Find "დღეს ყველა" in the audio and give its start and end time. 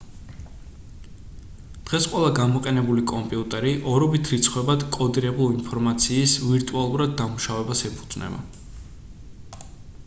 1.89-2.31